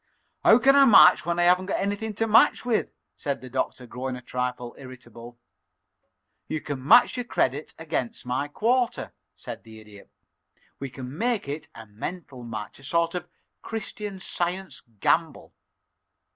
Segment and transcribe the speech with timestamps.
[0.43, 4.15] "How can I match when I haven't anything to match with?" said the Doctor, growing
[4.15, 5.37] a trifle irritable.
[6.47, 10.09] "You can match your credit against my quarter," said the Idiot.
[10.79, 13.27] "We can make it a mental match a sort of
[13.61, 15.53] Christian Science gamble.